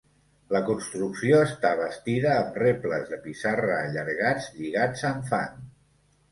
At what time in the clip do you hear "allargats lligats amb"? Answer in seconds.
3.85-5.33